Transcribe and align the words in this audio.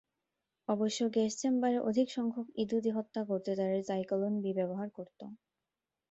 অবশ্য 0.67 0.99
গ্যাস 1.09 1.33
চেম্বারে 1.39 1.79
অধিক 1.89 2.07
সংখ্যক 2.11 2.47
ইহুদি 2.61 2.89
হত্যা 2.97 3.21
করতে 3.29 3.49
তারা 3.55 3.77
জাইকলন-বি 3.89 4.51
ব্যবহার 4.59 4.87
করত। 4.91 5.19